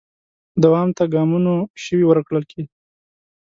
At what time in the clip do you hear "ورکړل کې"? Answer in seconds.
2.07-2.63